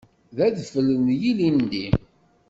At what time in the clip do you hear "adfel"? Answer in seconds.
0.47-0.87